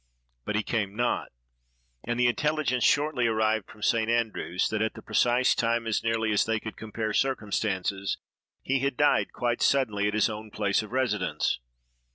But 0.45 0.55
he 0.55 0.63
came 0.63 0.95
not; 0.95 1.31
and 2.03 2.19
the 2.19 2.25
intelligence 2.25 2.83
shortly 2.83 3.27
arrived 3.27 3.69
from 3.69 3.83
St. 3.83 4.09
Andrew's, 4.09 4.67
that 4.69 4.81
at 4.81 4.95
that 4.95 5.01
precise 5.03 5.53
time, 5.53 5.85
as 5.85 6.03
nearly 6.03 6.31
as 6.31 6.45
they 6.45 6.59
could 6.59 6.75
compare 6.75 7.13
circumstances, 7.13 8.17
he 8.63 8.79
had 8.79 8.97
died 8.97 9.31
quite 9.31 9.61
suddenly 9.61 10.07
at 10.07 10.15
his 10.15 10.27
own 10.27 10.49
place 10.49 10.81
of 10.81 10.91
residence. 10.91 11.59